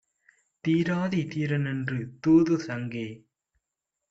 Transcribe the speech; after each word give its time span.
தீராதி 0.63 1.21
தீரரென் 1.27 1.83
றூதூது 1.87 2.57
சங்கே! 2.59 3.07